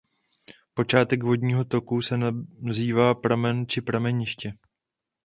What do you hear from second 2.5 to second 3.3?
nazývá